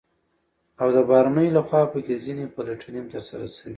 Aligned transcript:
او 0.81 0.87
د 0.95 0.97
بهرنيانو 1.09 1.55
لخوا 1.57 1.81
په 1.91 1.99
كې 2.05 2.15
ځنې 2.23 2.45
پلټنې 2.55 2.99
هم 3.01 3.07
ترسره 3.13 3.47
شوې، 3.57 3.69